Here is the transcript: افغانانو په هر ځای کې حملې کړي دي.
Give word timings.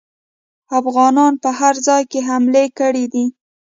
افغانانو 0.79 1.39
په 1.43 1.49
هر 1.59 1.75
ځای 1.87 2.03
کې 2.11 2.19
حملې 2.27 2.65
کړي 2.79 3.05
دي. 3.13 3.25